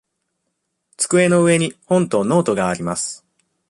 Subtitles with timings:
[0.97, 3.23] 机の上に本とノートがあります。